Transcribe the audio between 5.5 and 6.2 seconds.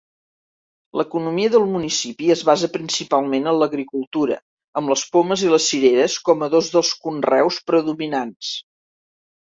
les cireres